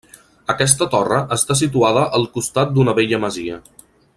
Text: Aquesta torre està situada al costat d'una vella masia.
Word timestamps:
Aquesta 0.53 0.87
torre 0.93 1.19
està 1.35 1.57
situada 1.59 2.07
al 2.19 2.25
costat 2.39 2.73
d'una 2.79 2.97
vella 3.01 3.21
masia. 3.27 3.61